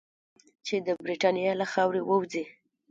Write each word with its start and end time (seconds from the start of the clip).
چې 0.65 0.75
د 0.85 0.87
برټانیې 1.03 1.53
له 1.61 1.65
خاورې 1.71 2.01
ووځي. 2.03 2.43